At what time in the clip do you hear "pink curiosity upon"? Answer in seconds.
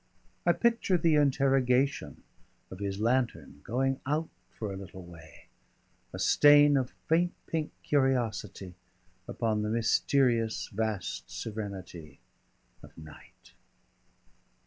7.45-9.61